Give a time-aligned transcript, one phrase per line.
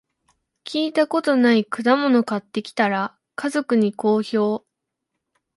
[0.65, 4.65] 聞いたことない果物買ってきたら、家族に好評